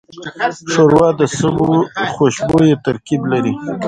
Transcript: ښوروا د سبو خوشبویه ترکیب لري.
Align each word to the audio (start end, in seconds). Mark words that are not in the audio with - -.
ښوروا 0.71 1.09
د 1.19 1.21
سبو 1.37 1.69
خوشبویه 2.13 2.75
ترکیب 2.85 3.21
لري. 3.31 3.53